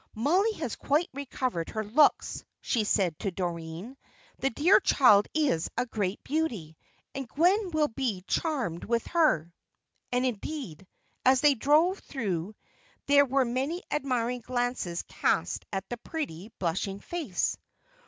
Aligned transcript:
"Mollie 0.15 0.53
has 0.53 0.75
quite 0.75 1.09
recovered 1.13 1.69
her 1.69 1.83
looks," 1.83 2.43
she 2.59 2.85
said 2.85 3.19
to 3.19 3.29
Doreen; 3.29 3.95
"the 4.39 4.49
dear 4.49 4.79
child 4.79 5.27
is 5.35 5.69
a 5.77 5.85
great 5.85 6.23
beauty, 6.23 6.75
and 7.13 7.27
Gwen 7.27 7.69
will 7.69 7.87
be 7.89 8.23
charmed 8.25 8.83
with 8.83 9.05
her." 9.05 9.53
And, 10.11 10.25
indeed, 10.25 10.87
as 11.23 11.41
they 11.41 11.53
drove 11.53 11.99
through 11.99 12.55
there 13.05 13.25
were 13.25 13.45
many 13.45 13.83
admiring 13.91 14.41
glances 14.41 15.03
cast 15.03 15.67
at 15.71 15.87
the 15.89 15.97
pretty, 15.97 16.51
blushing 16.57 16.99
face. 16.99 17.55